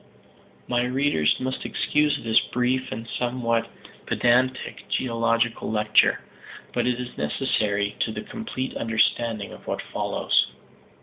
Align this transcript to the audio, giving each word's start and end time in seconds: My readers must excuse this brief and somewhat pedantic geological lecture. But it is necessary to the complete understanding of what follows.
My 0.67 0.81
readers 0.85 1.39
must 1.39 1.63
excuse 1.63 2.17
this 2.23 2.39
brief 2.51 2.91
and 2.91 3.07
somewhat 3.07 3.69
pedantic 4.07 4.89
geological 4.89 5.69
lecture. 5.71 6.21
But 6.73 6.87
it 6.87 6.99
is 6.99 7.15
necessary 7.19 7.95
to 7.99 8.11
the 8.11 8.23
complete 8.23 8.75
understanding 8.75 9.53
of 9.53 9.67
what 9.67 9.83
follows. 9.93 10.47